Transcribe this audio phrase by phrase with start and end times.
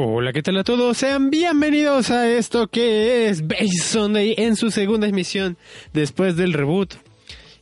[0.00, 0.98] Hola, ¿qué tal a todos?
[0.98, 5.58] Sean bienvenidos a esto que es Base Sunday en su segunda emisión
[5.92, 6.94] después del reboot.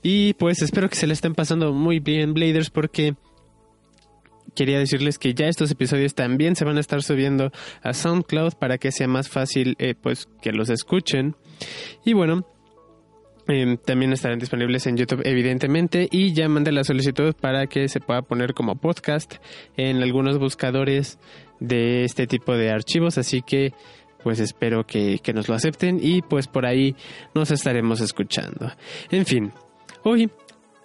[0.03, 3.15] Y pues espero que se le estén pasando muy bien, Bladers, porque
[4.55, 8.77] quería decirles que ya estos episodios también se van a estar subiendo a SoundCloud para
[8.77, 11.37] que sea más fácil eh, pues que los escuchen.
[12.05, 12.47] Y bueno,
[13.49, 18.01] eh, también estarán disponibles en YouTube, evidentemente, y ya mandé la solicitud para que se
[18.01, 19.37] pueda poner como podcast
[19.77, 21.19] en algunos buscadores
[21.61, 23.73] de este tipo de archivos, así que
[24.23, 26.97] pues espero que, que nos lo acepten y pues por ahí
[27.35, 28.73] nos estaremos escuchando.
[29.11, 29.53] En fin,
[30.03, 30.31] hoy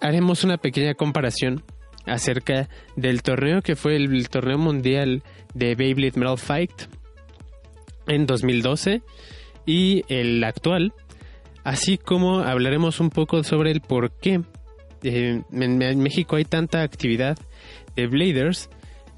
[0.00, 1.64] haremos una pequeña comparación
[2.06, 5.22] acerca del torneo que fue el, torneo mundial
[5.54, 6.72] de Beyblade Metal Fight
[8.06, 9.02] en 2012
[9.66, 10.92] y el actual,
[11.64, 14.40] así como hablaremos un poco sobre el por qué
[15.02, 17.38] eh, en, en México hay tanta actividad
[17.94, 18.68] de Bladers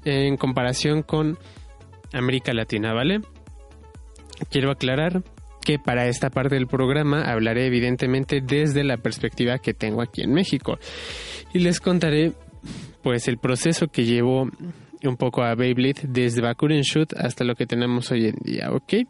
[0.05, 1.37] en comparación con
[2.13, 3.21] América Latina, ¿vale?
[4.49, 5.23] Quiero aclarar
[5.61, 10.31] que para esta parte del programa hablaré evidentemente desde la perspectiva que tengo aquí en
[10.31, 10.77] México
[11.53, 12.33] y les contaré
[13.01, 14.49] pues el proceso que llevó
[15.03, 19.07] un poco a Beyblade desde Bakuren Shoot hasta lo que tenemos hoy en día, ¿ok?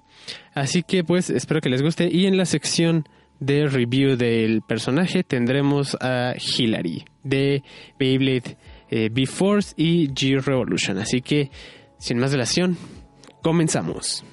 [0.54, 3.06] Así que pues espero que les guste y en la sección
[3.40, 7.64] de review del personaje tendremos a Hilary de
[8.00, 8.58] Beyblade
[8.90, 10.98] eh, B-Force y G-Revolution.
[10.98, 11.50] Así que,
[11.98, 12.78] sin más dilación,
[13.42, 14.24] comenzamos.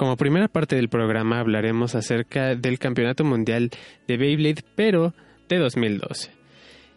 [0.00, 3.68] Como primera parte del programa hablaremos acerca del Campeonato Mundial
[4.08, 5.12] de Beyblade, pero
[5.46, 6.30] de 2012.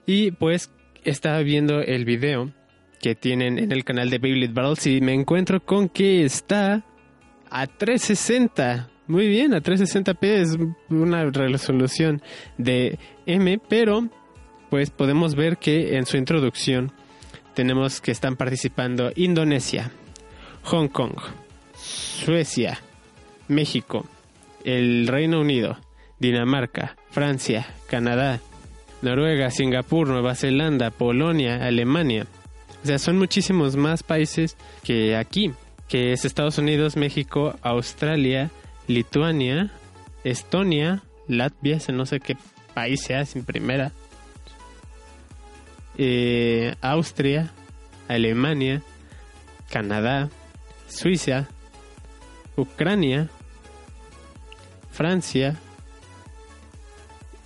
[0.06, 0.72] Y pues
[1.04, 2.54] estaba viendo el video
[3.02, 6.86] que tienen en el canal de Beyblade Battles y me encuentro con que está
[7.50, 8.90] a 360.
[9.08, 10.58] Muy bien, a 360p es
[10.90, 12.22] una resolución
[12.58, 14.08] de M, pero
[14.70, 16.94] pues podemos ver que en su introducción
[17.54, 19.92] tenemos que están participando Indonesia,
[20.64, 21.18] Hong Kong,
[21.76, 22.80] Suecia,
[23.48, 24.06] México,
[24.64, 25.78] el Reino Unido,
[26.20, 28.40] Dinamarca, Francia, Canadá,
[29.02, 32.26] Noruega, Singapur, Nueva Zelanda, Polonia, Alemania.
[32.84, 35.52] O sea, son muchísimos más países que aquí,
[35.88, 38.50] que es Estados Unidos, México, Australia,
[38.88, 39.72] Lituania,
[40.24, 42.38] Estonia, Latvia, no sé qué
[42.74, 43.92] país sea sin primera,
[45.98, 47.52] eh, Austria,
[48.08, 48.82] Alemania,
[49.70, 50.30] Canadá,
[50.88, 51.48] Suiza,
[52.56, 53.30] Ucrania,
[54.92, 55.56] Francia,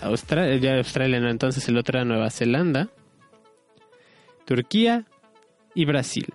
[0.02, 2.90] Australia, ya Australia no, entonces el otro era Nueva Zelanda,
[4.46, 5.06] Turquía
[5.74, 6.28] y Brasil.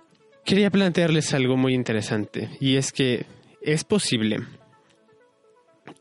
[0.43, 3.25] Quería plantearles algo muy interesante y es que
[3.61, 4.39] es posible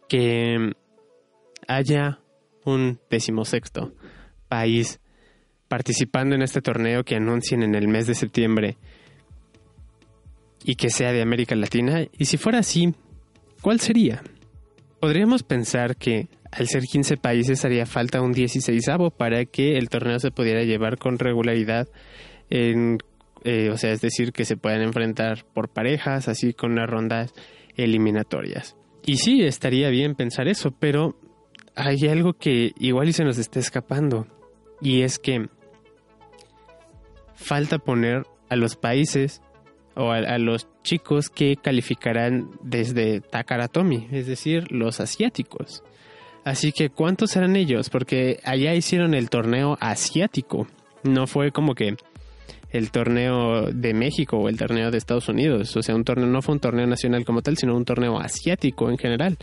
[0.09, 0.73] que
[1.69, 2.19] haya
[2.65, 3.93] un decimosexto
[4.49, 5.01] país
[5.69, 8.77] participando en este torneo que anuncien en el mes de septiembre
[10.65, 12.07] y que sea de América Latina?
[12.17, 12.95] Y si fuera así,
[13.61, 14.23] ¿cuál sería?
[15.01, 18.85] Podríamos pensar que al ser 15 países haría falta un 16
[19.17, 21.89] para que el torneo se pudiera llevar con regularidad
[22.51, 22.99] en,
[23.43, 27.33] eh, o sea, es decir, que se puedan enfrentar por parejas, así con unas rondas
[27.77, 28.77] eliminatorias.
[29.05, 31.17] Y sí, estaría bien pensar eso, pero
[31.75, 34.27] hay algo que igual se nos está escapando,
[34.81, 35.49] y es que
[37.35, 39.41] falta poner a los países
[39.95, 45.83] o a, los chicos que calificarán desde Takaratomi, es decir, los asiáticos.
[46.45, 47.89] Así que, ¿cuántos serán ellos?
[47.89, 50.67] Porque allá hicieron el torneo asiático.
[51.05, 51.97] No fue como que
[52.73, 55.77] el torneo de México o el torneo de Estados Unidos.
[55.77, 58.91] O sea, un torneo no fue un torneo nacional como tal, sino un torneo asiático
[58.91, 59.37] en general.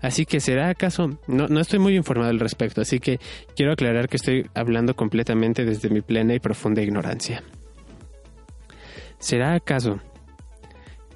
[0.00, 3.18] Así que será acaso, no, no estoy muy informado al respecto, así que
[3.54, 7.42] quiero aclarar que estoy hablando completamente desde mi plena y profunda ignorancia.
[9.18, 10.00] ¿Será acaso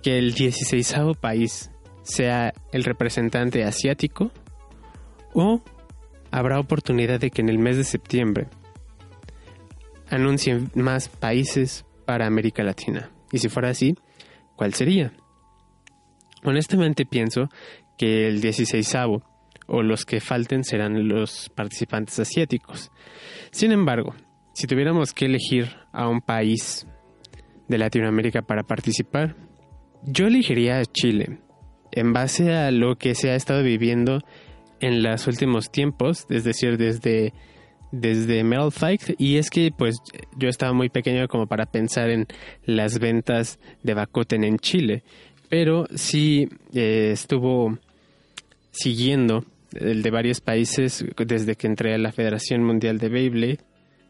[0.02, 1.70] que el 16 país
[2.02, 4.32] sea el representante asiático?
[5.35, 5.62] ¿O
[6.31, 8.49] habrá oportunidad de que en el mes de septiembre
[10.08, 13.11] anuncien más países para América Latina?
[13.32, 13.94] Y si fuera así,
[14.56, 15.12] ¿cuál sería?
[16.43, 17.49] Honestamente pienso
[17.99, 18.96] que el 16
[19.67, 22.91] o los que falten serán los participantes asiáticos.
[23.53, 24.14] Sin embargo,
[24.53, 26.87] si tuviéramos que elegir a un país
[27.70, 29.37] de Latinoamérica para participar,
[30.02, 31.38] yo elegiría a Chile,
[31.93, 34.22] en base a lo que se ha estado viviendo
[34.81, 37.32] en los últimos tiempos, es decir, desde,
[37.93, 39.99] desde Metal Fight, y es que pues
[40.37, 42.26] yo estaba muy pequeño como para pensar en
[42.64, 45.05] las ventas de Bakuten en Chile,
[45.49, 47.78] pero sí eh, estuvo
[48.72, 49.44] siguiendo
[49.75, 53.58] el de varios países desde que entré a la Federación Mundial de Beyblade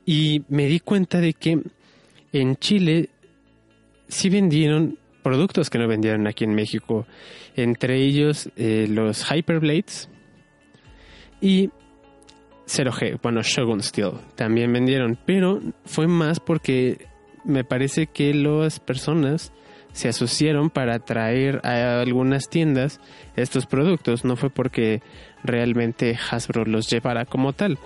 [0.07, 1.61] y me di cuenta de que
[2.33, 3.11] en Chile
[4.11, 7.07] sí vendieron productos que no vendieron aquí en México,
[7.57, 10.09] entre ellos eh, los Hyperblades
[11.41, 11.71] y
[12.67, 17.07] 0G, bueno, Shogun Steel también vendieron, pero fue más porque
[17.45, 19.53] me parece que las personas
[19.93, 23.01] se asociaron para traer a algunas tiendas
[23.35, 25.03] estos productos, no fue porque
[25.43, 27.79] realmente Hasbro los llevara como tal.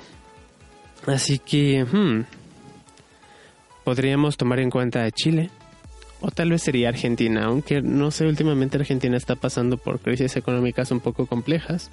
[1.07, 2.25] Así que hmm,
[3.85, 5.51] podríamos tomar en cuenta a Chile
[6.21, 10.91] o tal vez sería Argentina, aunque no sé, últimamente Argentina está pasando por crisis económicas
[10.91, 11.91] un poco complejas,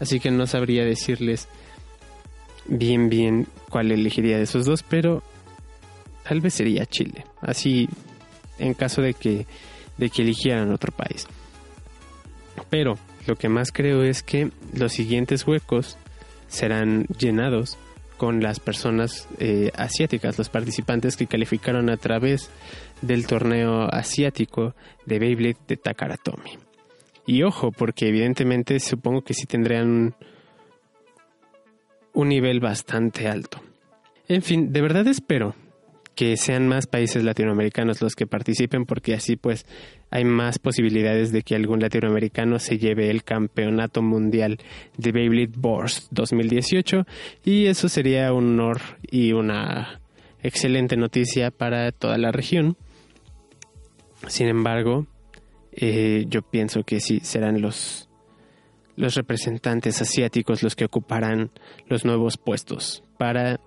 [0.00, 1.48] así que no sabría decirles
[2.66, 5.22] bien bien cuál elegiría de esos dos, pero
[6.22, 7.24] tal vez sería Chile.
[7.40, 7.88] Así
[8.58, 9.46] en caso de que,
[9.96, 11.26] de que eligieran otro país.
[12.68, 15.96] Pero lo que más creo es que los siguientes huecos
[16.48, 17.78] serán llenados
[18.16, 22.50] con las personas eh, asiáticas, los participantes que calificaron a través
[23.02, 24.74] del torneo asiático
[25.06, 26.58] de Beyblade de Takaratomi.
[27.26, 30.14] Y ojo, porque evidentemente supongo que sí tendrían
[32.12, 33.60] un, nivel bastante alto.
[34.28, 35.54] En fin, de verdad espero
[36.14, 39.64] que sean más países latinoamericanos los que participen porque así pues
[40.10, 44.58] hay más posibilidades de que algún latinoamericano se lleve el campeonato mundial
[44.98, 47.06] de Beyblade Burst 2018
[47.44, 50.00] y eso sería un honor y una
[50.42, 52.76] excelente noticia para toda la región.
[54.28, 55.06] Sin embargo,
[55.72, 58.06] eh, yo pienso que sí serán los
[58.96, 61.50] los representantes asiáticos los que ocuparán
[61.86, 63.58] los nuevos puestos para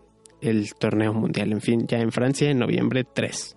[0.41, 1.51] el torneo mundial.
[1.53, 3.55] En fin, ya en Francia en noviembre 3.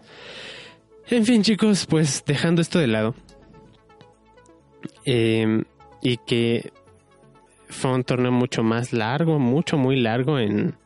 [1.08, 3.14] En fin, chicos, pues dejando esto de lado.
[5.04, 5.64] Em,
[6.00, 6.72] y que
[7.68, 10.76] fue un torneo mucho más largo, mucho, muy largo en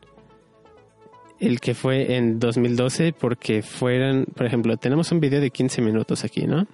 [1.40, 6.22] el que fue en 2012 porque fueron, por ejemplo, tenemos un video de 15 minutos
[6.24, 6.66] aquí, ¿no?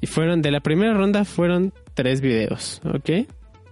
[0.00, 3.26] Y fueron, de la primera ronda fueron tres videos, ¿ok?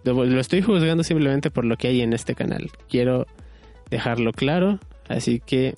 [0.05, 2.71] Lo estoy juzgando simplemente por lo que hay en este canal.
[2.89, 3.27] Quiero
[3.89, 5.75] dejarlo claro, así que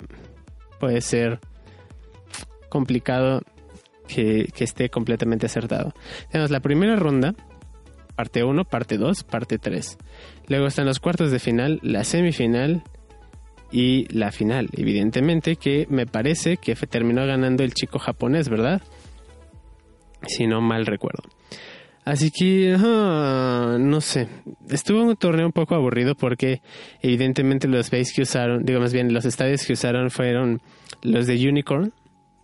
[0.79, 1.39] puede ser
[2.69, 3.41] complicado
[4.07, 5.93] que, esté completamente acertado.
[6.31, 7.35] Tenemos la primera ronda,
[8.15, 9.97] parte 1, parte 2, parte 3.
[10.47, 12.83] Luego están los cuartos de final, la semifinal
[13.71, 14.69] y la final.
[14.73, 18.81] Evidentemente que me parece que terminó ganando el chico japonés, ¿verdad?
[20.27, 21.23] Si no mal recuerdo.
[22.05, 24.29] Así que, no sé,
[24.69, 26.61] estuvo un torneo un poco aburrido porque
[27.01, 30.61] evidentemente los bases que usaron, digo más bien los estadios que usaron fueron
[31.01, 31.91] los de Unicorn,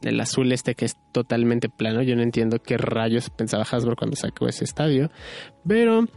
[0.01, 2.01] el azul este que es totalmente plano.
[2.01, 5.09] Yo no entiendo qué rayos pensaba Hasbro cuando sacó ese estadio,
[5.65, 6.09] pero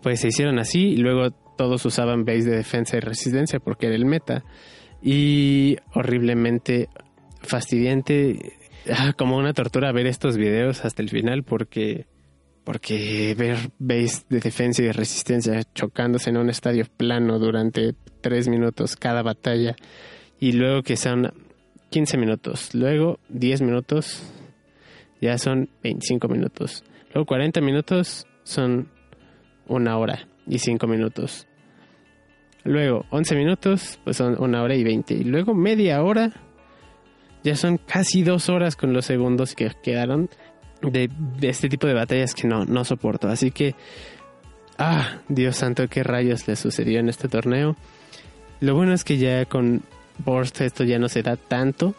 [0.00, 1.30] pues se hicieron así y luego
[1.62, 4.42] todos usaban base de defensa y resistencia porque era el meta.
[5.00, 6.88] Y horriblemente
[7.40, 8.58] fastidiante
[8.92, 12.06] ah, como una tortura ver estos videos hasta el final porque
[12.64, 18.48] porque ver base de defensa y de resistencia chocándose en un estadio plano durante tres
[18.48, 19.76] minutos cada batalla
[20.40, 21.32] y luego que sean
[21.90, 24.22] 15 minutos, luego 10 minutos
[25.20, 26.82] ya son 25 minutos,
[27.14, 28.88] luego 40 minutos son
[29.68, 31.46] una hora y 5 minutos,
[32.64, 36.32] luego 11 minutos pues son una hora y 20 y luego media hora
[37.42, 40.30] ya son casi dos horas con los segundos que quedaron
[40.80, 41.10] de,
[41.42, 43.28] este tipo de batallas que no, no soporto.
[43.28, 43.74] Así que,
[44.78, 47.76] ah, Dios santo, qué rayos le sucedió en este torneo.
[48.60, 49.82] Lo bueno es que ya con
[50.24, 51.94] Borst esto ya no se da tanto.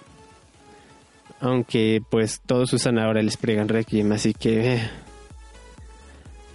[1.40, 4.76] Aunque pues todos usan ahora el Spriggan Requiem, así que...
[4.76, 4.90] Eh,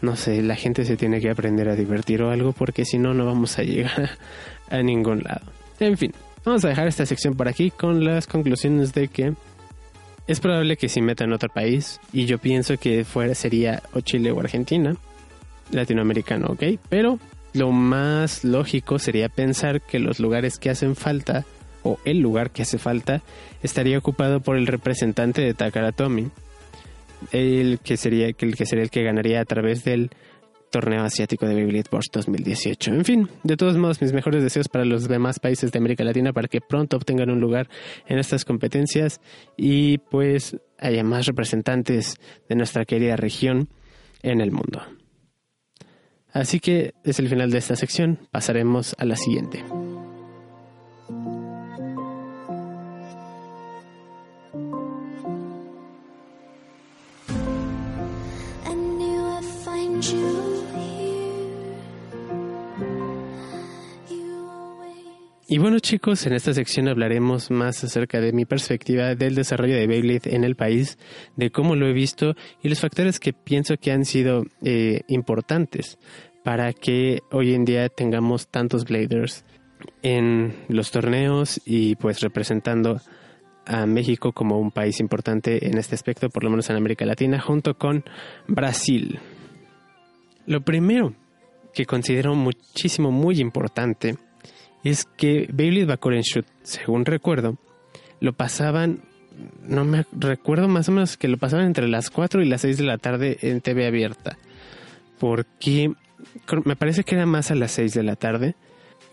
[0.01, 3.15] no sé, la gente se tiene que aprender a divertir o algo porque si no,
[3.15, 4.11] no vamos a llegar
[4.71, 5.43] a ningún lado.
[5.81, 6.13] En fin,
[6.45, 9.35] vamos a dejar esta sección por aquí con las conclusiones de que
[10.27, 14.01] es probable que sí meta en otro país y yo pienso que fuera sería o
[14.01, 14.97] Chile o Argentina.
[15.71, 16.63] latinoamericano, ¿ok?
[16.89, 17.19] Pero
[17.53, 21.45] lo más lógico sería pensar que los lugares que hacen falta
[21.83, 23.23] o el lugar que hace falta
[23.63, 26.29] estaría ocupado por el representante de Takaratomi,
[27.33, 30.11] el que sería el que sería el que ganaría a través del
[30.71, 32.93] torneo asiático de Beyblade Burst 2018.
[32.93, 36.33] En fin, de todos modos, mis mejores deseos para los demás países de América Latina
[36.33, 37.69] para que pronto obtengan un lugar
[38.07, 39.21] en estas competencias
[39.57, 42.17] y pues haya más representantes
[42.49, 43.69] de nuestra querida región
[44.23, 44.83] en el mundo.
[46.33, 49.65] Así que es el final de esta sección, pasaremos a la siguiente.
[65.51, 69.87] Y bueno chicos, en esta sección hablaremos más acerca de mi perspectiva del desarrollo de
[69.87, 70.99] Beyblade en el país,
[71.37, 75.99] de cómo lo he visto y los factores que pienso que han sido eh, importantes
[76.45, 79.47] para que hoy en día tengamos tantos Bladers
[80.03, 83.01] en los torneos y pues representando
[83.65, 87.41] a México como un país importante en este aspecto, por lo menos en América Latina,
[87.41, 88.05] junto con
[88.49, 89.19] Brasil.
[90.45, 91.15] Lo primero
[91.73, 94.19] que considero muchísimo, muy importante,
[94.89, 97.59] es que Beyblade Bakuren Shoot, según recuerdo,
[98.21, 99.01] lo pasaban,
[99.63, 102.79] no me recuerdo más o menos que lo pasaban entre las 4 y las 6
[102.79, 104.39] de la tarde en TV abierta.
[105.19, 105.93] Porque
[106.65, 108.55] me parece que era más a las 6 de la tarde.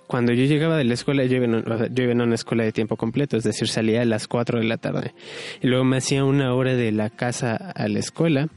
[0.08, 3.44] Cuando yo llegaba de la escuela, yo iba, en, una escuela de tiempo completo, es
[3.44, 5.14] decir, salía a las 4 de la tarde.
[5.62, 8.50] Y luego me hacía una hora de la casa a la escuela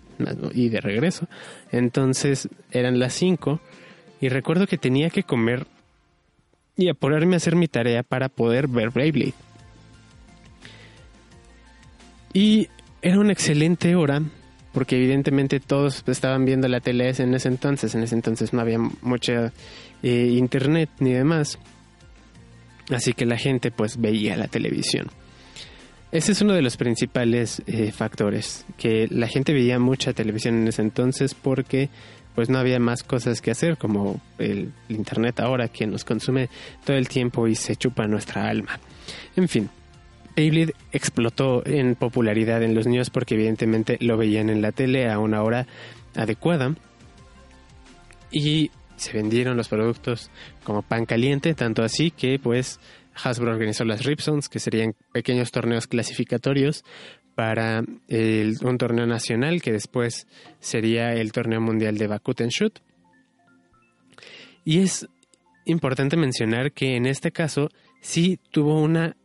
[0.52, 1.26] y de regreso.
[1.72, 3.60] Entonces eran las 5
[4.20, 5.66] y recuerdo que tenía que comer
[6.78, 9.35] y apurarme a hacer mi tarea para poder ver Bravely.
[12.32, 12.68] Y
[13.02, 14.23] era una excelente hora
[14.73, 18.78] porque evidentemente todos estaban viendo la tele en ese entonces, en ese entonces no había
[18.78, 19.52] mucha
[20.04, 21.58] eh, internet ni demás,
[22.90, 25.08] así que la gente pues veía la televisión.
[26.12, 30.68] Ese es uno de los principales eh, factores, que la gente veía mucha televisión en
[30.68, 31.90] ese entonces porque
[32.38, 36.49] pues no había más cosas que hacer, como el, Internet ahora que nos consume
[36.85, 38.78] todo el tiempo y se chupa nuestra alma.
[39.35, 39.68] En fin,
[40.37, 45.18] Beyblade explotó en popularidad en los niños porque evidentemente lo veían en la tele a
[45.18, 45.66] una hora
[46.14, 46.76] adecuada
[48.30, 50.30] y se vendieron los productos
[50.62, 52.78] como pan caliente, tanto así que pues
[53.16, 56.85] Hasbro organizó las Ripsons, que serían pequeños torneos clasificatorios
[57.38, 60.26] para un torneo nacional que después
[60.59, 62.80] sería el torneo mundial de Bakuten Shoot.
[64.64, 65.07] Y es
[65.64, 67.68] importante mencionar que en este caso
[68.00, 69.16] sí tuvo una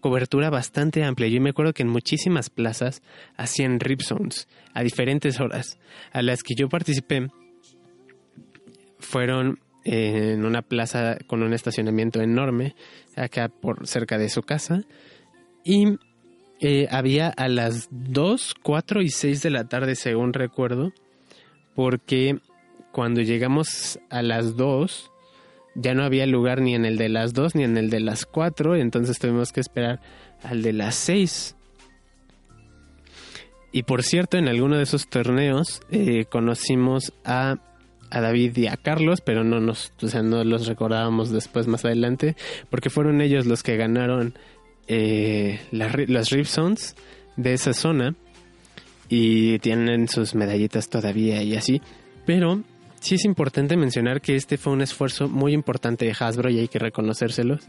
[0.00, 1.28] cobertura bastante amplia.
[1.28, 3.02] Yo me acuerdo que en muchísimas plazas
[3.36, 4.00] hacían rip
[4.72, 5.78] a diferentes horas.
[6.10, 7.28] A las que yo participé
[8.98, 12.76] fueron en una plaza con un estacionamiento enorme
[13.14, 14.84] acá por cerca de su casa
[15.64, 15.98] y
[16.64, 20.92] eh, había a las 2, 4 y 6 de la tarde, según recuerdo,
[21.74, 22.38] porque
[22.92, 25.10] cuando llegamos a las 2
[25.74, 28.26] ya no había lugar ni en el de las 2 ni en el de las
[28.26, 30.00] 4, entonces tuvimos que esperar
[30.44, 31.56] al de las 6.
[33.72, 37.56] Y por cierto, en alguno de esos torneos eh, conocimos a,
[38.08, 41.84] a, David y a Carlos, pero no nos, o sea, no los recordábamos después más
[41.84, 42.36] adelante,
[42.70, 44.34] porque fueron ellos los que ganaron
[44.88, 46.94] eh, las, las Ripsons
[47.36, 48.14] de esa zona
[49.08, 51.80] y tienen sus medallitas todavía y así.
[52.24, 52.62] Pero
[53.00, 56.68] sí es importante mencionar que este fue un esfuerzo muy importante de Hasbro y hay
[56.68, 57.64] que reconocérselos,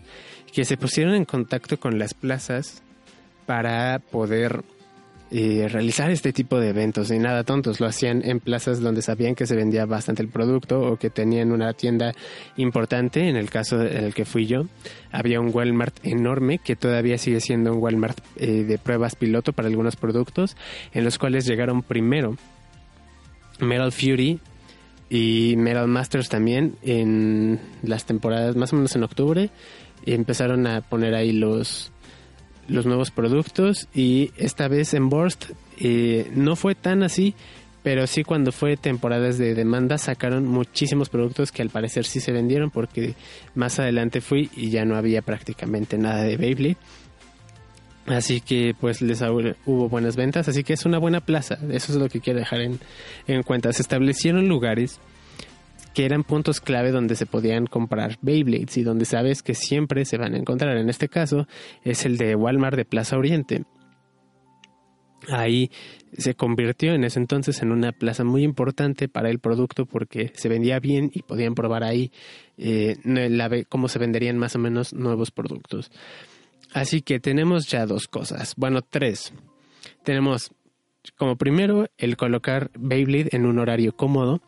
[0.54, 2.84] que se pusieron en contacto con las plazas
[3.46, 4.64] para poder
[5.68, 9.48] realizar este tipo de eventos y nada tontos, lo hacían en plazas donde sabían que
[9.48, 12.14] se vendía bastante el producto o que tenían una tienda
[12.56, 14.68] importante, en el caso en el que fui yo,
[15.12, 19.68] había un Walmart enorme que todavía sigue siendo un Walmart eh, de pruebas piloto para
[19.68, 20.56] algunos productos,
[20.94, 22.38] en los cuales llegaron primero
[23.60, 24.40] Metal Fury
[25.10, 29.50] y Metal Masters también en las temporadas más o menos en octubre
[30.06, 31.92] y empezaron a poner ahí los
[32.68, 37.36] los nuevos productos y esta vez en Burst eh, no fue tan así,
[37.84, 42.32] pero sí cuando fue temporadas de demanda sacaron muchísimos productos que al parecer sí se
[42.32, 43.16] vendieron porque
[43.56, 46.78] más adelante fui y ya no había prácticamente nada de Beyblade.
[48.06, 51.98] Así que pues les hubo buenas ventas, así que es una buena plaza, eso es
[51.98, 52.80] lo que quiero dejar en,
[53.28, 53.72] en cuenta.
[53.72, 55.00] Se establecieron lugares
[55.94, 60.18] que eran puntos clave donde se podían comprar Beyblades y donde sabes que siempre se
[60.18, 60.78] van a encontrar.
[60.78, 61.48] En este caso
[61.84, 63.64] es el de Walmart de Plaza Oriente.
[65.30, 65.72] Ahí
[66.18, 70.50] se convirtió en ese entonces en una plaza muy importante para el producto porque se
[70.50, 72.12] vendía bien y podían probar ahí
[72.58, 72.98] eh,
[73.70, 75.92] cómo se venderían más o menos nuevos productos.
[76.74, 79.34] Así que tenemos ya dos cosas, bueno, tres.
[80.04, 80.52] Tenemos
[81.18, 84.42] como primero el colocar Beyblade en un horario cómodo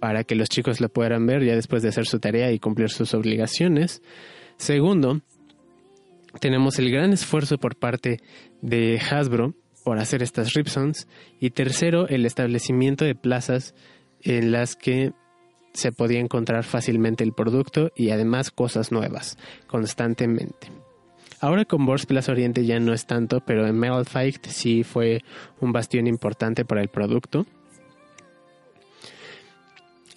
[0.00, 2.90] para que los chicos lo puedan ver ya después de hacer su tarea y cumplir
[2.90, 4.02] sus obligaciones.
[4.56, 5.20] Segundo,
[6.40, 8.20] tenemos el gran esfuerzo por parte
[8.62, 9.54] de Hasbro
[9.84, 11.06] por hacer estas Ripsons.
[11.38, 13.74] Y tercero, el establecimiento de plazas
[14.22, 15.12] en las que
[15.72, 20.72] se podía encontrar fácilmente el producto y además cosas nuevas constantemente.
[21.40, 25.22] Ahora con Bors Plaza Oriente ya no es tanto, pero en Metal Fight sí fue
[25.60, 27.46] un bastión importante para el producto.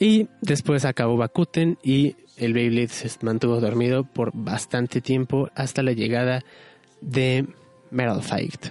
[0.03, 5.93] Y después acabó Bakuten y el Beyblade se mantuvo dormido por bastante tiempo hasta la
[5.93, 6.43] llegada
[6.99, 7.47] de
[7.89, 8.65] Metal Fight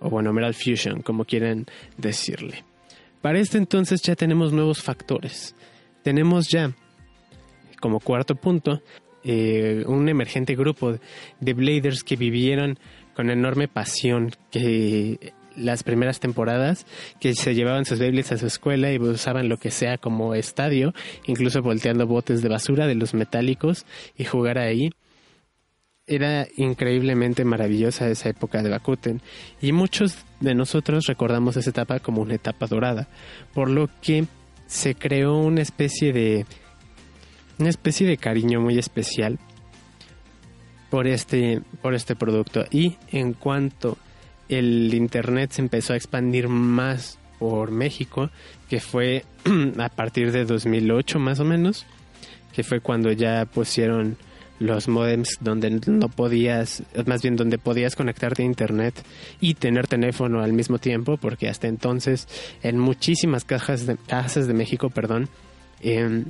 [0.00, 1.64] o bueno, Metal Fusion, como quieren
[1.96, 2.62] decirle.
[3.22, 5.54] Para este entonces ya tenemos nuevos factores.
[6.02, 6.76] Tenemos ya,
[7.80, 8.82] como cuarto punto,
[9.24, 10.98] eh, un emergente grupo
[11.40, 12.78] de bladers que vivieron
[13.14, 16.86] con enorme pasión que las primeras temporadas
[17.20, 20.92] que se llevaban sus Beyblades a su escuela y usaban lo que sea como estadio,
[21.26, 23.86] incluso volteando botes de basura de los metálicos
[24.16, 24.90] y jugar ahí.
[26.06, 29.20] Era increíblemente maravillosa esa época de Bakuten.
[29.60, 33.08] Y muchos de nosotros recordamos esa etapa como una etapa dorada,
[33.52, 34.26] por lo que
[34.66, 36.46] se creó una especie de
[37.58, 39.38] una especie de cariño muy especial
[40.90, 42.64] por este por este producto.
[42.70, 43.98] Y en cuanto
[44.48, 48.30] el internet se empezó a expandir más por México,
[48.68, 49.24] que fue
[49.78, 51.86] a partir de 2008 más o menos,
[52.52, 54.16] que fue cuando ya pusieron
[54.58, 58.94] los modems donde no podías, más bien donde podías conectarte a internet
[59.40, 62.26] y tener teléfono al mismo tiempo, porque hasta entonces
[62.62, 65.28] en muchísimas cajas de, casas de México, perdón,
[65.82, 66.24] em,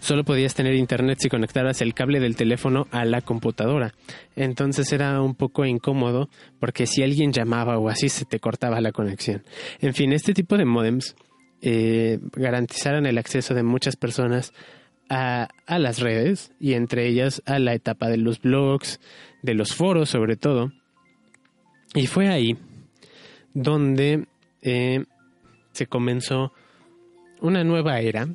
[0.00, 3.94] solo podías tener internet si conectaras el cable del teléfono a la computadora.
[4.34, 8.92] Entonces era un poco incómodo porque si alguien llamaba o así se te cortaba la
[8.92, 9.42] conexión.
[9.80, 11.16] En fin, este tipo de modems
[11.62, 14.52] eh, garantizaron el acceso de muchas personas
[15.08, 19.00] a, las redes y entre ellas a la etapa de los blogs,
[19.42, 20.72] de los foros sobre todo.
[21.94, 22.56] Y fue ahí
[23.54, 24.26] donde
[24.62, 25.04] eh,
[25.72, 26.52] se comenzó
[27.40, 28.28] una nueva era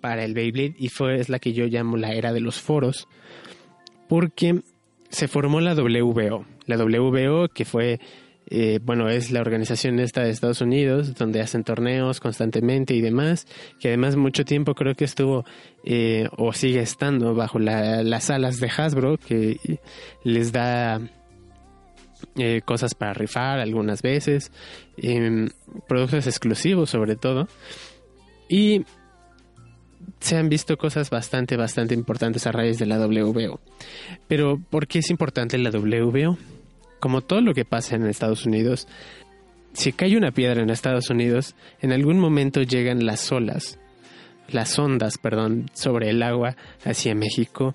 [0.00, 3.08] para el Beyblade y fue es la que yo llamo la era de los foros
[4.08, 4.60] porque
[5.10, 6.44] se formó la WBO.
[6.66, 8.00] La WBO que fue
[8.50, 13.46] eh, bueno, es la organización esta de Estados Unidos, donde hacen torneos constantemente y demás,
[13.78, 15.44] que además mucho tiempo creo que estuvo
[15.84, 19.58] eh, o sigue estando bajo las alas de Hasbro, que
[20.24, 20.98] les da
[22.36, 24.50] eh, cosas para rifar algunas veces,
[24.96, 25.50] em,
[25.86, 27.48] productos exclusivos sobre todo,
[28.48, 28.86] y
[30.20, 33.60] se han visto cosas bastante, bastante importantes a raíz de la WBO.
[34.26, 36.36] Pero, ¿por qué es importante la WBO?
[37.00, 38.86] como todo lo que pasa en Estados Unidos,
[39.72, 43.78] si cae una piedra en Estados Unidos, en algún momento llegan las olas,
[44.48, 47.74] las ondas, perdón, sobre el agua hacia México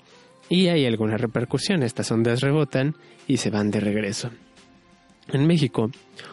[0.49, 1.83] y hay alguna repercusión.
[1.83, 2.95] Estas ondas rebotan
[3.27, 4.31] y se van de regreso.
[5.29, 5.89] En México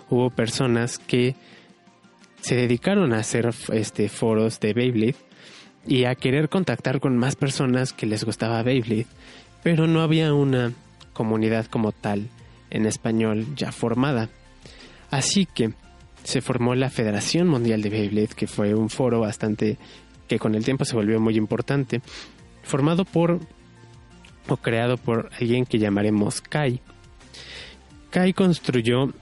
[0.08, 1.36] hubo personas que
[2.40, 5.16] se dedicaron a hacer este, foros de Beyblade
[5.86, 9.06] y a querer contactar con más personas que les gustaba Beyblade,
[9.62, 10.72] pero no había una
[11.12, 12.28] comunidad como tal
[12.70, 14.28] en español ya formada.
[15.10, 15.72] Así que
[16.22, 19.78] se formó la Federación Mundial de Beyblade, que fue un foro bastante
[20.28, 22.00] que con el tiempo se volvió muy importante,
[22.62, 23.40] formado por
[24.48, 26.80] o creado por alguien que llamaremos Kai.
[28.10, 29.12] Kai construyó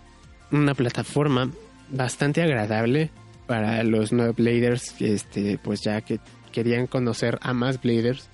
[0.50, 1.50] una plataforma
[1.90, 3.10] bastante agradable
[3.46, 8.28] para los nuevos bladers, este, pues ya que querían conocer a más bladers,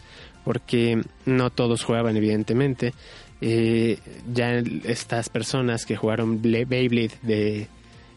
[0.44, 2.92] porque no todos jugaban evidentemente,
[3.40, 3.98] eh,
[4.32, 7.66] ya estas personas que jugaron Beyblade de,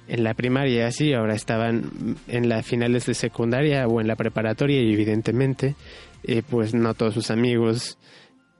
[0.07, 4.81] en la primaria, así, ahora estaban en las finales de secundaria o en la preparatoria
[4.81, 5.75] y evidentemente,
[6.23, 7.97] eh, pues no todos sus amigos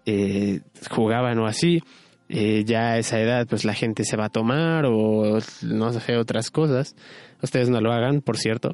[0.05, 1.81] eh, jugaban o así.
[2.29, 6.51] ya a esa edad, pues la gente se va a tomar o no sé, otras
[6.51, 6.95] cosas.
[7.41, 8.73] Ustedes no lo hagan, por cierto.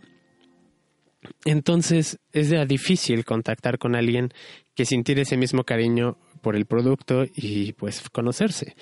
[1.45, 4.29] Entonces es ya difícil contactar con alguien
[4.75, 8.75] que sintiera ese mismo cariño por el producto y pues conocerse.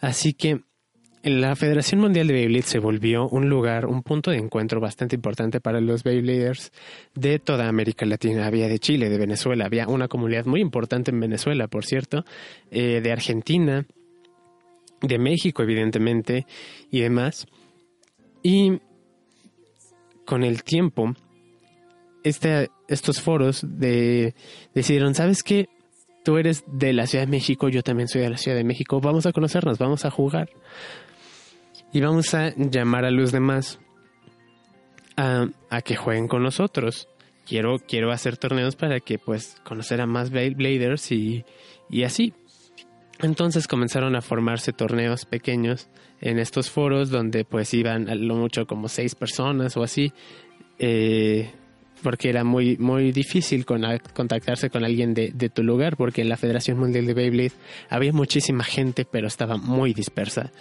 [0.00, 0.60] Así que
[1.24, 5.60] la Federación Mundial de Beyblade se volvió un lugar, un punto de encuentro bastante importante
[5.60, 6.72] para los Beybladers
[7.14, 8.46] de toda América Latina.
[8.46, 12.24] Había de Chile, de Venezuela, había una comunidad muy importante en Venezuela, por cierto,
[12.70, 13.84] eh, de Argentina,
[15.00, 16.46] de México, evidentemente,
[16.90, 17.46] y demás.
[18.42, 18.80] Y
[20.24, 21.14] con el tiempo,
[22.24, 24.34] este, estos foros de,
[24.74, 25.68] decidieron, ¿sabes qué?
[26.24, 29.00] Tú eres de la Ciudad de México, yo también soy de la Ciudad de México,
[29.00, 30.50] vamos a conocernos, vamos a jugar.
[31.92, 33.78] Y vamos a llamar a los demás
[35.16, 35.48] a,
[35.82, 37.08] que jueguen con nosotros.
[37.46, 41.44] Quiero, quiero hacer torneos para que pues conocer a más Bladers y,
[41.88, 42.34] y así.
[43.20, 45.88] Entonces comenzaron a formarse torneos pequeños
[46.20, 50.12] en estos foros donde pues iban a lo mucho como seis personas o así,
[50.78, 51.50] eh,
[52.02, 56.78] porque era muy, muy difícil contactarse con alguien de, tu lugar, porque en la Federación
[56.78, 57.52] Mundial de Beyblade
[57.88, 60.52] había muchísima gente, pero estaba muy dispersa.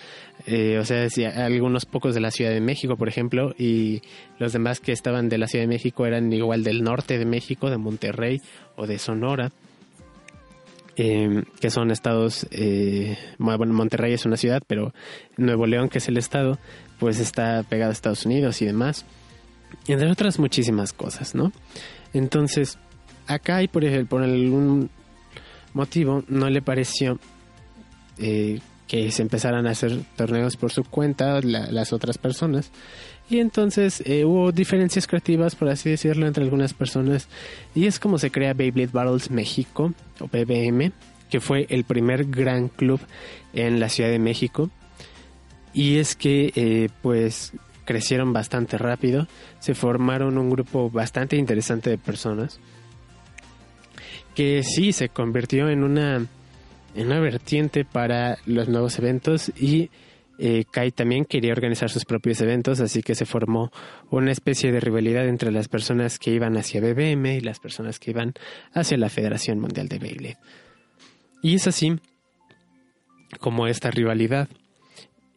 [0.45, 1.07] Eh, o sea,
[1.45, 4.01] algunos pocos de la Ciudad de México, por ejemplo, y
[4.39, 7.69] los demás que estaban de la Ciudad de México eran igual del norte de México,
[7.69, 8.41] de Monterrey
[8.75, 9.51] o de Sonora.
[10.99, 14.95] Em, que son estados, eh, bueno, Monterrey es una ciudad, pero
[15.37, 16.57] Nuevo León, que es el estado,
[16.97, 19.05] pues está pegado a Estados Unidos y demás,
[19.87, 21.51] entre otras muchísimas cosas, ¿no?
[22.13, 22.77] Entonces,
[23.27, 24.89] acá y por ejemplo, por algún
[25.73, 27.19] motivo no le pareció
[28.17, 32.71] eh, que se empezaran a hacer torneos por su cuenta las otras personas
[33.29, 37.27] y entonces eh, hubo diferencias creativas, por así decirlo, entre algunas personas.
[37.75, 40.93] Y es como se crea Beyblade Battles México, o BBM,
[41.29, 43.01] que fue el primer gran club
[43.53, 44.69] en la Ciudad de México.
[45.73, 47.51] Y es que, eh, pues,
[47.87, 49.27] crecieron bastante rápido.
[49.59, 52.59] Se formaron un grupo bastante interesante de personas.
[54.35, 56.17] Que sí se convirtió en una,
[56.93, 59.89] en una vertiente para los nuevos eventos y
[60.37, 63.71] eh, Kai también quería organizar sus propios eventos, así que se formó
[64.11, 68.11] una especie de rivalidad entre las personas que iban hacia BBM y las personas que
[68.11, 68.33] iban
[68.73, 70.37] hacia la Federación Mundial de Beyblade.
[71.41, 71.99] Y es así
[73.39, 74.49] como esta rivalidad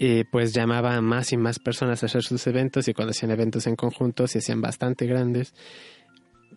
[0.00, 3.30] eh, pues llamaba a más y más personas a hacer sus eventos y cuando hacían
[3.30, 5.54] eventos en conjunto se hacían bastante grandes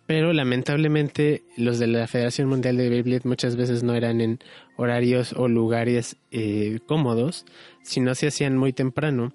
[0.06, 4.38] pero lamentablemente los de la Federación Mundial de Beyblade muchas veces no eran en
[4.76, 7.46] horarios o lugares eh, cómodos,
[7.82, 9.32] sino se hacían muy temprano.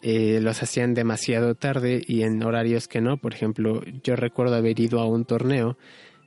[0.00, 3.18] Eh, los hacían demasiado tarde y en horarios que no.
[3.18, 5.76] Por ejemplo, yo recuerdo haber ido a un torneo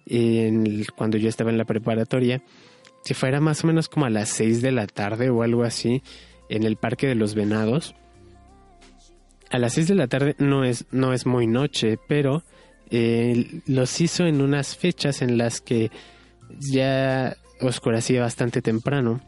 [0.06, 2.44] en cuando yo estaba en la preparatoria,
[3.04, 6.02] si fuera más o menos como a las 6 de la tarde o algo así,
[6.50, 7.96] en el Parque de los Venados.
[9.50, 12.44] A las 6 de la tarde no es, no es muy noche, pero
[12.90, 15.92] eh, los hizo en unas fechas en las que
[16.60, 19.22] ya oscurecía bastante temprano.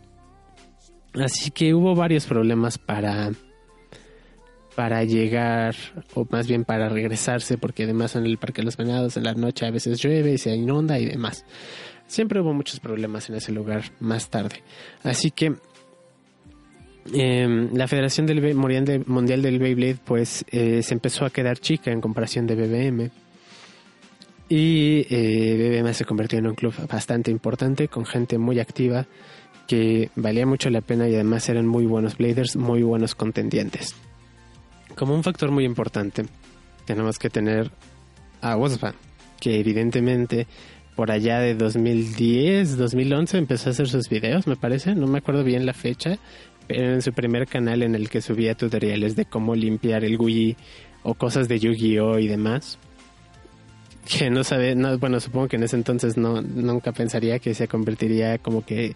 [1.14, 3.32] Así que hubo varios problemas para
[4.76, 5.76] para llegar
[6.14, 9.34] o más bien para regresarse porque además en el Parque de los Venados en la
[9.34, 11.44] noche a veces llueve y se inunda y demás.
[12.08, 14.64] Siempre hubo muchos problemas en ese lugar más tarde.
[15.04, 15.56] Así que
[17.14, 22.02] em, la Federación del Mundial del Beyblade pues eh, se empezó a quedar chica en
[22.02, 23.12] comparación de BBM
[24.50, 29.06] y eh, BBM se convirtió en un club bastante importante, con gente muy activa,
[29.68, 33.96] que valía mucho la pena y además eran muy buenos bladers, muy buenos contendientes.
[34.96, 36.26] Como un factor muy importante,
[36.86, 37.72] tenemos que tener
[38.42, 38.96] a Osva,
[39.40, 40.48] que evidentemente
[40.96, 45.44] por allá de 2010, 2011 empezó a hacer sus videos, me parece, no me acuerdo
[45.44, 46.18] bien la fecha,
[46.70, 50.56] en su primer canal en el que subía tutoriales de cómo limpiar el Wii
[51.04, 52.80] o cosas de Yu-Gi-Oh y demás
[54.10, 57.68] que no sabe, no, bueno, supongo que en ese entonces no, nunca pensaría que se
[57.68, 58.96] convertiría como que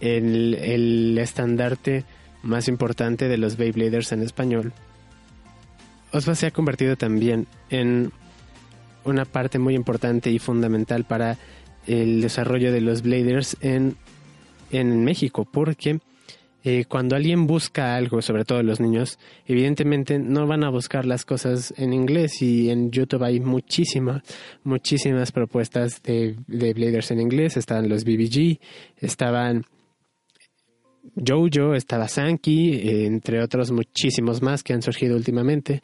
[0.00, 2.04] en el, estandarte
[2.42, 4.72] más importante de los Beybladers en español.
[6.12, 8.10] Osva se ha convertido también en
[9.04, 11.36] una parte muy importante y fundamental para
[11.86, 13.96] el desarrollo de los Bladers en,
[14.70, 16.00] en México, porque
[16.70, 21.24] eh, cuando alguien busca algo, sobre todo los niños, evidentemente no van a buscar las
[21.24, 24.22] cosas en inglés y en YouTube hay muchísimas,
[24.64, 27.56] muchísimas propuestas de, de Bladers en inglés.
[27.56, 28.58] Estaban los BBG,
[28.98, 29.64] estaban
[31.16, 35.80] Jojo, estaba Sankey, entre otros muchísimos más que han surgido últimamente.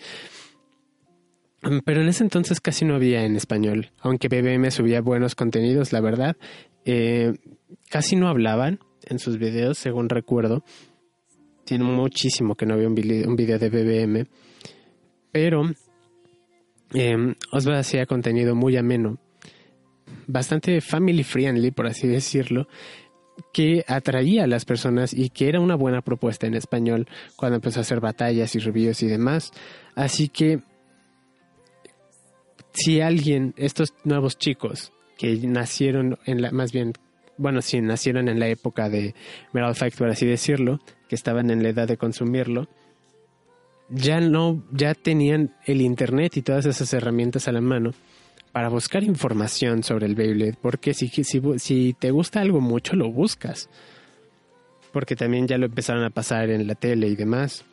[1.86, 6.02] Pero en ese entonces casi no había en español, aunque BBM subía buenos contenidos, la
[6.02, 6.36] verdad.
[6.84, 7.32] Eh,
[7.88, 10.64] casi no hablaban en sus videos, según recuerdo.
[11.64, 14.26] Tiene muchísimo que no había un video, de BBM.
[15.32, 15.62] Pero
[16.92, 19.18] eh, Osva hacía contenido muy ameno.
[20.26, 22.68] Bastante family friendly, por así decirlo.
[23.52, 27.80] Que atraía a las personas y que era una buena propuesta en español cuando empezó
[27.80, 29.50] a hacer batallas y reviews y demás.
[29.96, 30.60] Así que
[32.74, 36.92] si alguien, estos nuevos chicos que nacieron en la, más bien
[37.36, 39.14] bueno, si nacieron en la época de
[39.52, 42.68] Metal Fact, por así decirlo, que estaban en la edad de consumirlo,
[43.88, 47.92] ya no, ya tenían el internet y todas esas herramientas a la mano
[48.52, 53.10] para buscar información sobre el Beyblade, porque si, si, si te gusta algo mucho, lo
[53.10, 53.68] buscas.
[54.92, 57.64] Porque también ya lo empezaron a pasar en la tele y demás.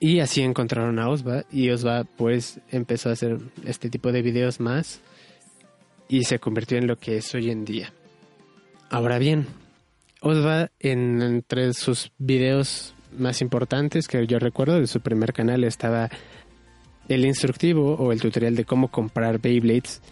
[0.00, 4.60] Y así encontraron a Osva y Osva pues empezó a hacer este tipo de videos
[4.60, 5.00] más
[6.10, 7.92] y se convirtió en lo que es hoy en día.
[8.90, 9.46] Ahora bien,
[10.20, 16.10] Osva en, entre sus videos más importantes que yo recuerdo de su primer canal estaba
[17.08, 20.02] el instructivo o el tutorial de cómo comprar Beyblades,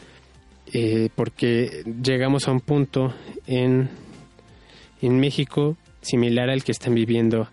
[0.73, 3.13] eh, porque llegamos a un punto
[3.47, 3.91] en,
[5.03, 7.49] en México similar al que están viviendo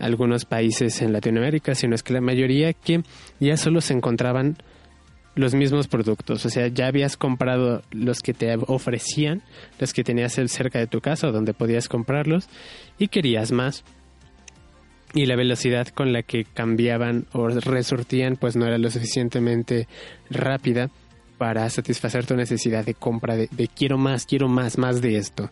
[0.00, 3.02] algunos países en Latinoamérica, sino es que la mayoría que
[3.38, 4.56] ya solo se encontraban
[5.38, 9.42] los mismos productos, o sea, ya habías comprado los que te ofrecían,
[9.78, 12.48] los que tenías cerca de tu casa donde podías comprarlos
[12.98, 13.84] y querías más
[15.14, 19.86] y la velocidad con la que cambiaban o resortían pues no era lo suficientemente
[20.28, 20.90] rápida
[21.38, 25.50] para satisfacer tu necesidad de compra de, quiero más, quiero más, más de esto.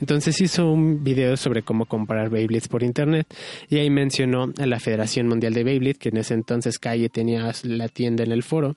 [0.00, 3.32] Entonces hizo un video sobre cómo comprar Beyblades por internet
[3.68, 7.52] y ahí mencionó a la Federación Mundial de Beyblade, que en ese entonces Calle tenía
[7.62, 8.74] la tienda en el foro.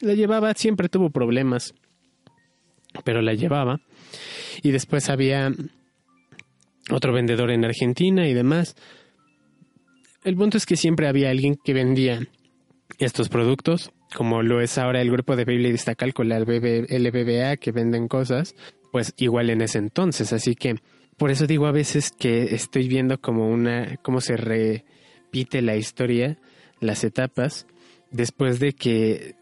[0.00, 1.74] La llevaba, siempre tuvo problemas,
[3.04, 3.80] pero la llevaba.
[4.62, 5.52] Y después había
[6.90, 8.76] otro vendedor en Argentina y demás.
[10.24, 12.20] El punto es que siempre había alguien que vendía
[12.98, 18.08] estos productos, como lo es ahora el grupo de Beyblade con la LBBA que venden
[18.08, 18.54] cosas,
[18.92, 20.32] pues igual en ese entonces.
[20.32, 20.76] Así que
[21.16, 26.38] por eso digo a veces que estoy viendo como una, cómo se repite la historia,
[26.80, 27.66] las etapas,
[28.10, 29.34] después de que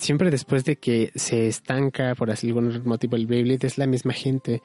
[0.00, 4.62] siempre después de que se estanca por algún motivo el Beyblade es la misma gente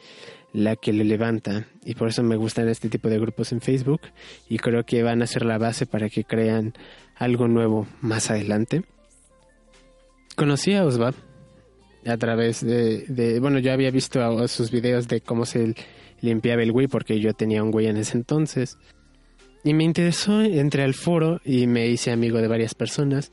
[0.54, 4.02] la que le levanta y por eso me gustan este tipo de grupos en Facebook
[4.48, 6.74] y creo que van a ser la base para que crean
[7.16, 8.84] algo nuevo más adelante.
[10.36, 11.14] Conocí a Osva
[12.06, 15.76] a través de, bueno, yo había visto sus videos de cómo se
[16.22, 18.78] limpiaba el Wii porque yo tenía un Wii en ese entonces
[19.66, 23.32] y me interesó, entré al foro y me hice amigo de varias personas.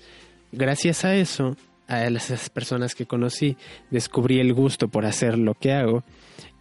[0.50, 1.56] Gracias a eso
[1.88, 3.56] a esas personas que conocí,
[3.90, 6.04] descubrí el gusto por hacer lo que hago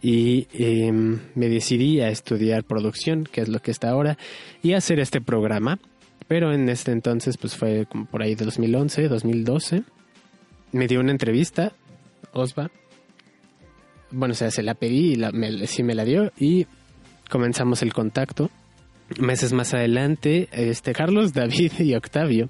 [0.02, 4.18] y em, me decidí a estudiar producción, que es lo que está ahora,
[4.62, 5.78] y hacer este programa.
[6.28, 9.84] Pero en este entonces, pues fue como por ahí de 2011, 2012.
[10.72, 11.72] Me dio una entrevista,
[12.32, 12.70] Osva.
[14.10, 15.30] Bueno, o sea, se la pedí y la,
[15.66, 16.66] sí me la dio y
[17.30, 18.50] comenzamos el contacto.
[19.18, 22.48] Meses más adelante, este Carlos, David y Octavio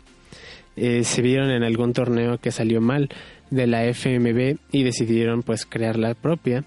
[0.77, 3.09] eh, se vieron en algún torneo que salió mal
[3.51, 6.65] de la FMB y decidieron pues crear la propia.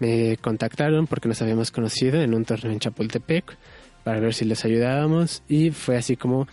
[0.00, 3.56] Me contactaron porque nos habíamos conocido en un torneo en Chapultepec
[4.02, 6.48] para ver si les ayudábamos y fue así como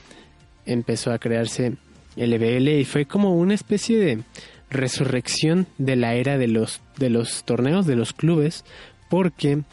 [0.65, 1.73] empezó a crearse
[2.15, 4.19] LBL y fue como una especie de
[4.69, 8.63] resurrección de la era de los de los torneos de los clubes
[9.09, 9.63] porque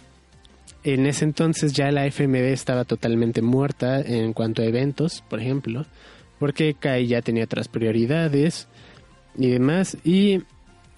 [0.82, 5.86] en ese entonces ya la FMB estaba totalmente muerta en cuanto a eventos, por ejemplo
[6.38, 8.68] porque Kai ya tenía otras prioridades
[9.36, 10.42] y demás y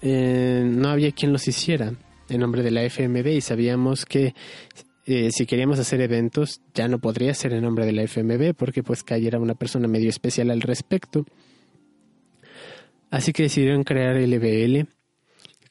[0.01, 1.93] eh, no había quien los hiciera
[2.29, 4.33] en nombre de la FMB y sabíamos que
[5.05, 8.83] eh, si queríamos hacer eventos ya no podría ser en nombre de la FMB porque
[8.83, 11.25] pues Kai era una persona medio especial al respecto.
[13.09, 14.87] Así que decidieron crear LBL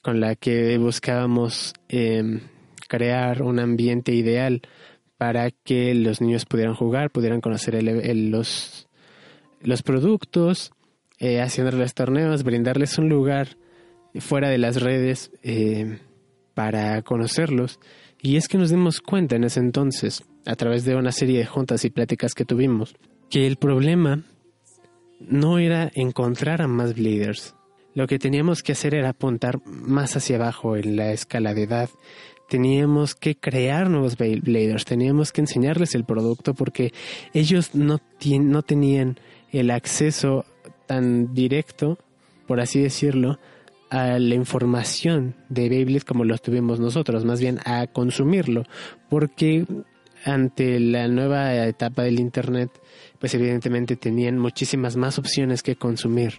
[0.02, 2.40] con la que buscábamos em,
[2.88, 4.62] crear un ambiente ideal
[5.16, 8.88] para que los niños pudieran jugar, pudieran conocer los
[9.60, 10.72] los productos,
[11.18, 13.56] eh, haciéndoles torneos, brindarles un lugar
[14.18, 15.98] fuera de las redes eh,
[16.54, 17.78] para conocerlos.
[18.22, 21.46] Y es que nos dimos cuenta en ese entonces, a través de una serie de
[21.46, 22.96] juntas y pláticas que tuvimos,
[23.30, 24.24] que el problema
[25.20, 27.54] no era encontrar a más bleeders.
[27.94, 31.90] Lo que teníamos que hacer era apuntar más hacia abajo en la escala de edad.
[32.48, 36.92] Teníamos que crear nuevos bladers, teníamos que enseñarles el producto porque
[37.32, 38.00] ellos no,
[38.40, 39.18] no tenían
[39.52, 40.44] el acceso
[40.86, 41.98] tan directo,
[42.46, 43.38] por así decirlo,
[43.90, 48.64] a la información de Beyblade como lo tuvimos nosotros, más bien a consumirlo,
[49.08, 49.66] porque
[50.24, 52.70] ante la nueva etapa del Internet,
[53.18, 56.38] pues evidentemente tenían muchísimas más opciones que consumir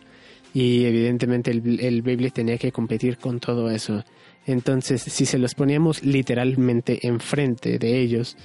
[0.54, 4.04] y evidentemente el, el Beyblade tenía que competir con todo eso.
[4.46, 8.38] Entonces, si se los poníamos literalmente enfrente de ellos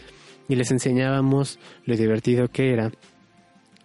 [0.49, 2.93] y les enseñábamos lo divertido que era,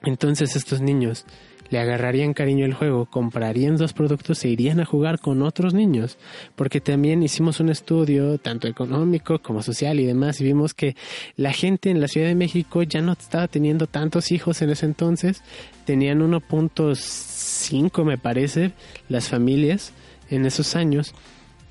[0.03, 1.25] entonces estos niños
[1.71, 6.17] le agarrarían cariño al juego, comprarían dos productos e irían a jugar con otros niños.
[6.55, 10.97] Porque también hicimos un estudio, tanto económico como social y demás, y vimos que
[11.37, 14.85] la gente en la Ciudad de México ya no estaba teniendo tantos hijos en ese
[14.85, 15.43] entonces,
[15.85, 18.73] tenían 1.5 me parece
[19.07, 19.93] las familias
[20.29, 21.13] en esos años,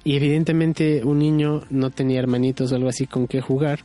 [0.03, 3.81] y evidentemente un niño no tenía hermanitos o algo así con qué jugar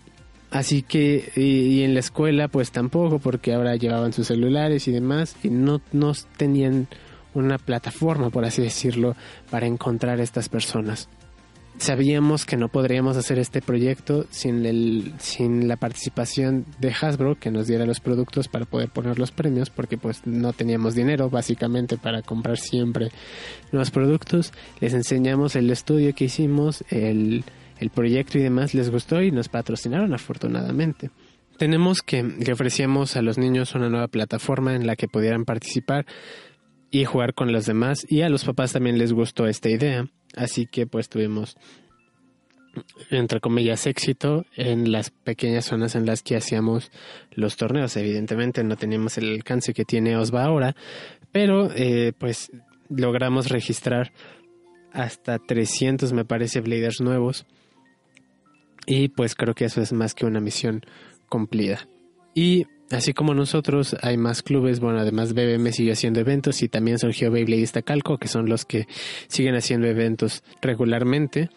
[0.56, 5.36] Así que, y, en la escuela pues tampoco, porque ahora llevaban sus celulares y demás,
[5.44, 6.88] y no, no tenían
[7.34, 9.18] una plataforma, por así decirlo,
[9.52, 11.10] para encontrar a estas personas.
[11.78, 17.52] Sabíamos que no podríamos hacer este proyecto sin, el, sin la participación de Hasbro que
[17.52, 21.98] nos diera los productos para poder poner los premios porque pues no teníamos dinero básicamente
[21.98, 23.10] para comprar siempre
[23.74, 24.54] los productos.
[24.80, 27.44] Les enseñamos el estudio que hicimos, el,
[27.80, 31.10] el proyecto y demás les gustó y nos patrocinaron afortunadamente.
[31.58, 36.06] Tenemos que ofrecíamos a los niños una nueva plataforma en la que pudieran participar
[36.92, 40.66] y jugar con los demás y a los papás también les gustó esta idea, así
[40.66, 41.56] que pues tuvimos
[43.10, 46.92] entre comillas éxito en las pequeñas zonas en las que hacíamos
[47.32, 47.96] los torneos.
[47.96, 50.76] Evidentemente no teníamos el alcance que tiene Osva ahora,
[51.32, 52.52] pero eh, pues
[52.90, 54.12] logramos registrar
[54.92, 57.46] hasta 300 me parece Bladers nuevos
[58.86, 60.82] y pues creo que eso es más que una misión
[61.30, 61.88] cumplida.
[62.34, 64.80] Y así como nosotros, hay más clubes.
[64.80, 68.88] Bueno, además BBM sigue haciendo eventos y también surgió Beybladeista Calco, que son los que
[69.28, 71.50] siguen haciendo eventos regularmente.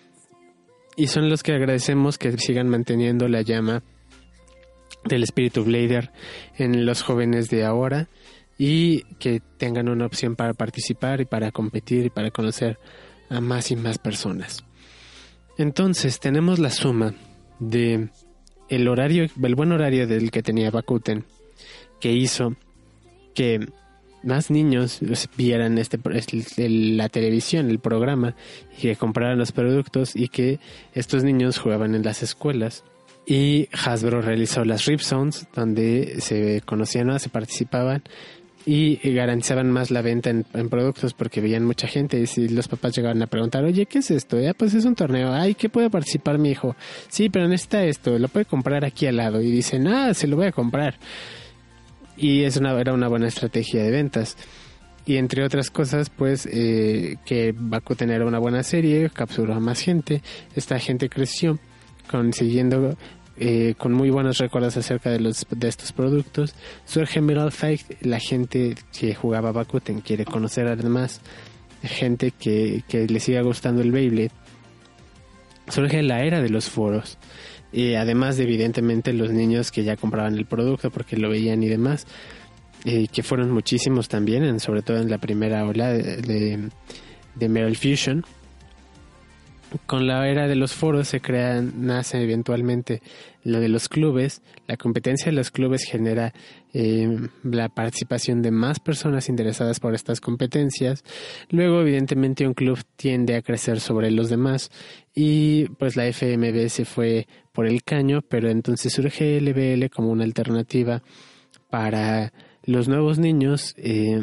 [0.96, 3.82] Y son los que agradecemos que sigan manteniendo la llama
[5.04, 6.10] del espíritu Blader
[6.56, 8.08] en los jóvenes de ahora
[8.58, 12.78] y que tengan una opción para participar y para competir y para conocer
[13.30, 14.64] a más y más personas.
[15.58, 17.14] Entonces tenemos la suma
[17.58, 18.08] de
[18.68, 21.24] el horario, el buen horario del que tenía Bakuten,
[22.00, 22.54] que hizo
[23.34, 23.66] que
[24.22, 25.00] más niños
[25.36, 25.98] vieran este,
[26.68, 28.34] la televisión, el programa,
[28.76, 30.60] y que compraran los productos y que
[30.92, 32.84] estos niños jugaban en las escuelas.
[33.26, 38.02] Y Hasbro realizó las Rip Zones, donde se conocían, se participaban
[38.70, 42.94] y garantizaban más la venta en, productos porque veían mucha gente y si los papás
[42.94, 44.38] llegaban a preguntar, oye, ¿qué es esto?
[44.38, 46.76] Ya, pues es un torneo, ay, ¿qué puede participar mi hijo?
[47.08, 50.36] Sí, pero necesita esto, lo puede comprar aquí al lado y dicen, ah, se lo
[50.36, 50.96] voy a comprar.
[52.18, 54.36] Y es una, era una buena estrategia de ventas.
[55.06, 59.80] Y entre otras cosas, pues eh, que Baku tener una buena serie, capturó a más
[59.80, 60.20] gente,
[60.54, 61.58] esta gente creció
[62.10, 62.98] consiguiendo
[63.40, 66.54] eh, con muy buenos recuerdos acerca de, los, de estos productos.
[66.84, 71.20] Surge Metal Fight, la gente que jugaba Bakuten quiere conocer además
[71.82, 74.32] gente que, que le siga gustando el Beyblade.
[75.68, 77.18] Surge la era de los foros.
[77.72, 81.68] Y además de evidentemente los niños que ya compraban el producto porque lo veían y
[81.68, 82.06] demás,
[82.84, 86.70] eh, que fueron muchísimos también, sobre todo en la primera ola de, de,
[87.34, 88.24] de Fusion
[89.86, 93.02] con la era de los foros se crea, nace eventualmente
[93.44, 94.42] lo de los clubes.
[94.66, 96.32] La competencia de los clubes genera
[96.72, 101.04] eh, la participación de más personas interesadas por estas competencias.
[101.50, 104.70] Luego, evidentemente, un club tiende a crecer sobre los demás
[105.14, 110.24] y pues la FMB se fue por el caño, pero entonces surge LBL como una
[110.24, 111.02] alternativa
[111.70, 112.32] para
[112.64, 114.20] los nuevos niños eh,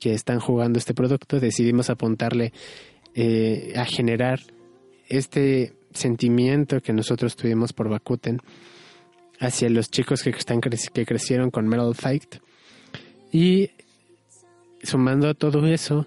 [0.00, 1.40] que están jugando este producto.
[1.40, 2.52] Decidimos apuntarle
[3.14, 4.40] eh, a generar
[5.08, 8.40] este sentimiento que nosotros tuvimos por Bakuten
[9.40, 12.36] hacia los chicos que, están que crecieron con Metal Fight.
[13.32, 13.70] Y
[14.82, 16.06] sumando a todo eso,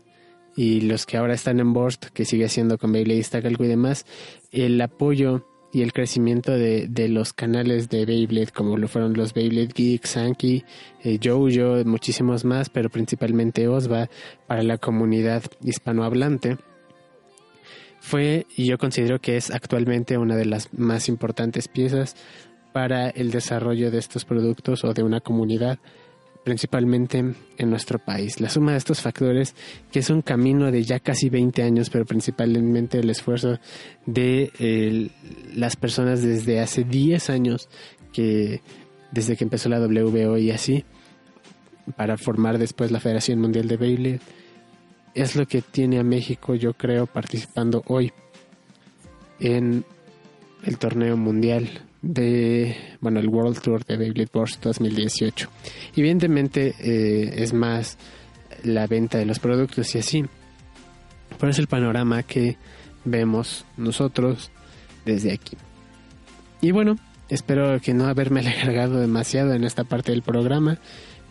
[0.56, 4.06] y los que ahora están en board, que sigue siendo con Beyblade algo y demás,
[4.52, 9.34] el apoyo y el crecimiento de, de, los canales de Beyblade, como lo fueron los
[9.34, 10.64] Beyblade Geeks, Sankey,
[11.04, 14.10] eh, Jojo, muchísimos más, pero principalmente Osva,
[14.48, 16.58] para la comunidad hispanohablante
[18.08, 22.16] fue y yo considero que es actualmente una de las más importantes piezas
[22.72, 25.78] para el desarrollo de estos productos o de una comunidad
[26.46, 27.18] principalmente
[27.58, 28.40] en nuestro país.
[28.40, 29.54] La suma de estos factores,
[29.92, 33.60] que es un camino de ya casi 20 años, pero principalmente el esfuerzo
[34.06, 35.12] de
[35.54, 37.68] las personas desde hace 10 años,
[38.14, 38.62] que
[39.12, 40.86] desde que empezó la WBO y así,
[41.98, 44.20] para formar después la Federación Mundial de Baile,
[45.18, 48.14] es lo que tiene a México, yo creo, participando hoy
[49.40, 49.84] en
[50.64, 51.68] el torneo mundial
[52.04, 55.50] de, bueno, el World Tour de Beyblade Burst 2018.
[55.96, 57.98] Evidentemente eh, es más
[58.64, 60.24] la venta de los productos y así.
[61.40, 62.58] Pero es el panorama que
[63.04, 64.52] vemos nosotros
[65.04, 65.58] desde aquí.
[66.62, 66.96] Y bueno,
[67.28, 70.78] espero que no haberme alargado demasiado en esta parte del programa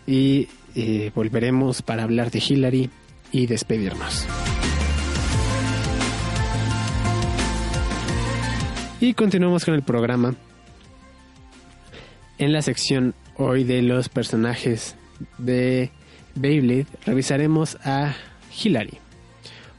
[0.05, 2.89] y eh, volveremos para hablar de Hillary
[3.31, 4.27] y despedirnos.
[8.99, 10.35] Y continuamos con el programa.
[12.39, 14.95] En la sección hoy de los personajes
[15.37, 15.91] de
[16.35, 18.15] Beyblade revisaremos a
[18.63, 18.97] Hillary.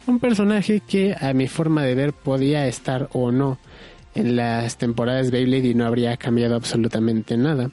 [0.07, 3.59] Un personaje que a mi forma de ver podía estar o no
[4.15, 7.71] en las temporadas Beyblade y no habría cambiado absolutamente nada.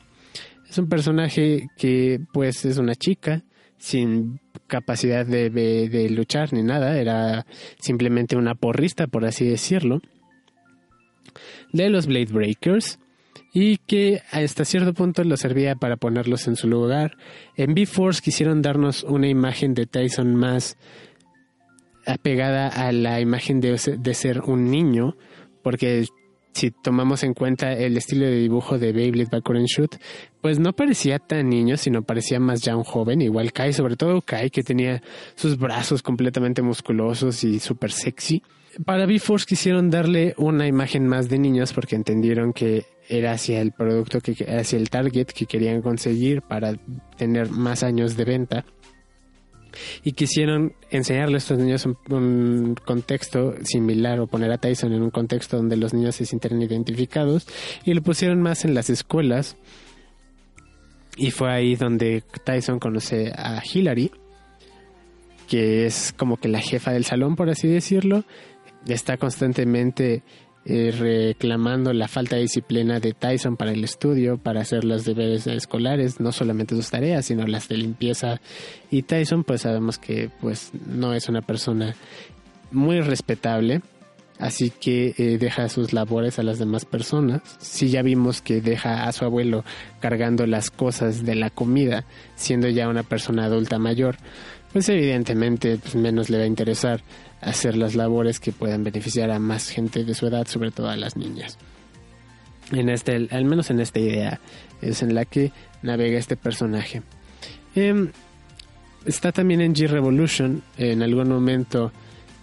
[0.69, 3.43] Es un personaje que pues es una chica
[3.78, 7.45] sin capacidad de, luchar ni nada, era
[7.80, 10.01] simplemente una porrista por así decirlo,
[11.71, 12.99] de los Blade Breakers
[13.53, 17.17] y que hasta cierto punto lo servía para ponerlos en su lugar.
[17.55, 20.78] En B-Force quisieron darnos una imagen de Tyson más
[22.05, 25.15] apegada a la imagen de, de ser un niño,
[25.63, 26.05] porque
[26.56, 29.95] si tomamos en cuenta el estilo de dibujo de Beyblade and Shoot,
[30.39, 34.22] pues no parecía tan niño, sino parecía más ya un joven, igual Kai, sobre todo
[34.22, 35.03] Kai, que tenía
[35.36, 38.41] sus brazos completamente musculosos y súper sexy.
[38.86, 43.74] Para B-Force quisieron darle una imagen más de niños porque entendieron que era hacia el
[43.74, 46.76] producto, que hacia el target que querían conseguir para
[47.18, 48.66] tener más años de venta
[50.03, 55.11] y quisieron enseñarle a estos niños un, contexto similar o poner a Tyson en un
[55.11, 57.47] contexto donde los niños se sintieran identificados
[57.84, 59.57] y lo pusieron más en las escuelas.
[61.17, 64.11] Y fue ahí donde Tyson conoce a Hillary
[65.47, 68.23] que es como que la jefa del salón por así decirlo.
[68.88, 70.23] Está constantemente
[70.68, 75.45] eh, reclamando la falta de disciplina de Tyson para el estudio, para hacer los deberes
[75.45, 78.41] escolares, no solamente sus tareas, sino las de limpieza.
[78.89, 81.95] Y Tyson, pues sabemos que pues no es una persona
[82.72, 83.82] muy respetable,
[84.39, 87.41] así que eh, deja sus labores a las demás personas.
[87.59, 89.63] Si ya vimos que deja a su abuelo
[89.99, 92.05] cargando las cosas de la comida,
[92.36, 94.18] siendo ya una persona adulta mayor,
[94.74, 97.01] pues evidentemente pues, menos le va a interesar
[97.42, 100.96] hacer las labores que puedan beneficiar a más gente de su edad, sobre todo a
[100.96, 101.58] las niñas.
[102.72, 104.40] En este, al menos en esta idea
[104.82, 107.04] es en la que navega este personaje.
[107.76, 108.12] Em,
[109.06, 110.64] está también en G-Revolution.
[110.78, 111.92] En algún momento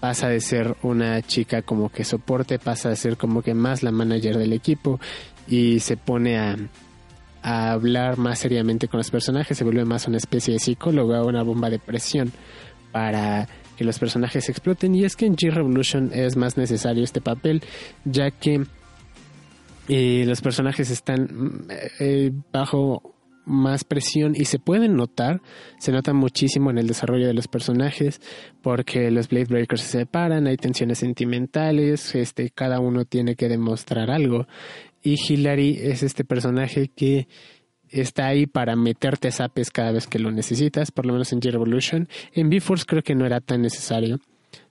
[0.01, 3.93] pasa de ser una chica como que soporte, pasa a ser como que más la
[3.93, 5.01] manager del equipo
[5.47, 6.57] y se pone a,
[7.43, 11.43] a hablar más seriamente con los personajes, se vuelve más una especie de psicóloga, una
[11.43, 12.32] bomba de presión
[12.93, 14.94] para que los personajes exploten.
[14.94, 17.62] Y es que en G-Revolution es más necesario este papel
[18.04, 18.64] ya que
[19.88, 21.68] eh, los personajes están mm,
[22.00, 23.12] eh, bajo
[23.44, 25.42] más presión y se pueden notar,
[25.78, 28.20] se nota muchísimo en el desarrollo de los personajes
[28.62, 34.10] porque los Blade Breakers se separan, hay tensiones sentimentales, este, cada uno tiene que demostrar
[34.10, 34.46] algo.
[35.02, 37.26] Y Hilary es este personaje que
[37.93, 42.09] está ahí para meterte zapes cada vez que lo necesitas, por lo menos en G-Revolution.
[42.32, 44.18] En B-Force creo que no era tan necesario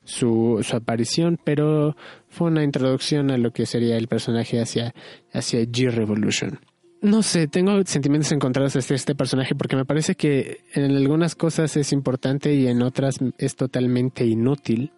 [0.04, 1.96] su, su aparición, pero
[2.28, 4.94] fue una introducción a lo que sería el personaje hacia,
[5.32, 6.60] hacia G-Revolution.
[7.02, 11.76] No sé, tengo sentimientos encontrados hacia este personaje porque me parece que en algunas cosas
[11.76, 14.92] es importante y en otras es totalmente inútil.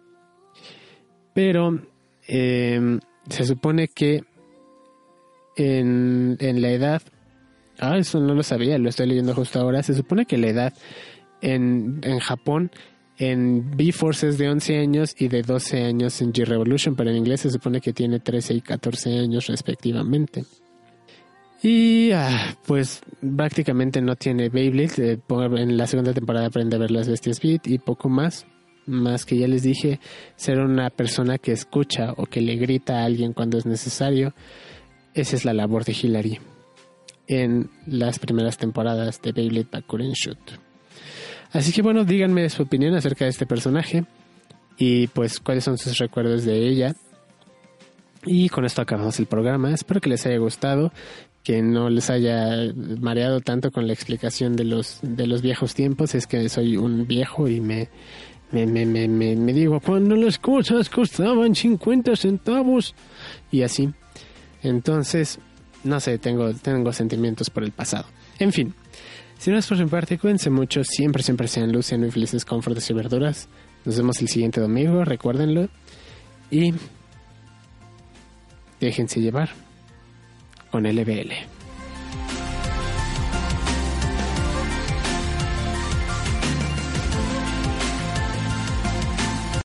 [1.32, 1.80] Pero
[2.28, 2.98] eh,
[3.30, 4.22] se supone que
[5.56, 7.02] en, en la edad
[7.78, 9.82] Ah, eso no lo sabía, lo estoy leyendo justo ahora.
[9.82, 10.74] Se supone que la edad
[11.40, 12.70] en, en Japón
[13.18, 17.42] en B-Force es de 11 años y de 12 años en G-Revolution, pero en inglés
[17.42, 20.44] se supone que tiene 13 y 14 años respectivamente.
[21.62, 23.02] Y ah, pues
[23.36, 25.12] prácticamente no tiene Beyblade.
[25.12, 25.18] Eh,
[25.56, 28.46] en la segunda temporada aprende a ver las bestias Beat y poco más.
[28.86, 29.98] Más que ya les dije,
[30.36, 34.34] ser una persona que escucha o que le grita a alguien cuando es necesario.
[35.14, 36.38] Esa es la labor de Hilary
[37.26, 40.38] en las primeras temporadas de Beyblade Bakuren Shoot.
[41.52, 44.04] Así que bueno, díganme su opinión acerca de este personaje
[44.76, 46.94] y pues cuáles son sus recuerdos de ella.
[48.26, 49.72] Y con esto acabamos el programa.
[49.72, 50.92] Espero que les haya gustado,
[51.42, 56.14] que no les haya mareado tanto con la explicación de los, de los viejos tiempos.
[56.14, 57.88] Es que soy un viejo y me,
[58.50, 62.94] me, me, me, me digo, cuando las cosas costaban 50 centavos
[63.50, 63.90] y así.
[64.62, 65.38] Entonces,
[65.84, 68.06] no sé, tengo, tengo sentimientos por el pasado.
[68.38, 68.74] En fin,
[69.38, 72.44] si no es por mi parte, cuídense mucho, siempre, siempre sean luz, sean muy felices
[72.44, 73.48] con y verduras.
[73.84, 75.68] Nos vemos el siguiente domingo, recuérdenlo.
[76.50, 76.74] Y
[78.80, 79.50] déjense llevar
[80.70, 81.53] con LBL.